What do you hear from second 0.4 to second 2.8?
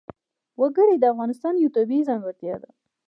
وګړي د افغانستان یوه طبیعي ځانګړتیا ده.